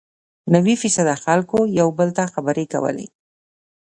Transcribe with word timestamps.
نوي 0.53 0.75
فیصده 0.81 1.15
خلکو 1.25 1.57
یو 1.77 1.87
او 1.91 1.95
بل 1.97 2.09
ته 2.17 2.23
خبرې 2.33 2.65
کولې. 2.73 3.07